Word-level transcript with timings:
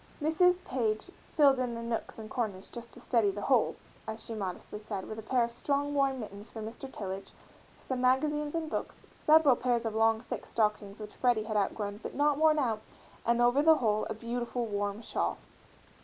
Mrs. 0.19 0.57
Page 0.65 1.11
"filled 1.31 1.59
in 1.59 1.75
the 1.75 1.83
nooks 1.83 2.17
and 2.17 2.27
corners 2.27 2.71
just 2.71 2.91
to 2.93 2.99
steady 2.99 3.29
the 3.29 3.43
whole," 3.43 3.75
as 4.07 4.25
she 4.25 4.33
modestly 4.33 4.79
said, 4.79 5.07
with 5.07 5.19
a 5.19 5.21
pair 5.21 5.43
of 5.43 5.51
strong 5.51 5.93
warm 5.93 6.19
mittens 6.21 6.49
for 6.49 6.59
Mr. 6.59 6.91
Tillage, 6.91 7.33
some 7.77 8.01
magazines 8.01 8.55
and 8.55 8.67
books, 8.67 9.05
several 9.11 9.55
pairs 9.55 9.85
of 9.85 9.93
long 9.93 10.21
thick 10.21 10.47
stockings 10.47 10.99
which 10.99 11.13
Freddie 11.13 11.43
had 11.43 11.55
outgrown 11.55 11.97
but 12.01 12.15
not 12.15 12.39
worn 12.39 12.57
out, 12.57 12.81
and 13.27 13.43
over 13.43 13.61
the 13.61 13.75
whole 13.75 14.05
a 14.09 14.15
beautiful 14.15 14.65
warm 14.65 15.03
shawl. 15.03 15.37